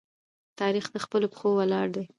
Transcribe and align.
تاریخ 0.59 0.85
د 0.91 0.97
خپلو 1.05 1.27
پښو 1.33 1.49
ولاړ 1.59 1.87
دی. 1.95 2.03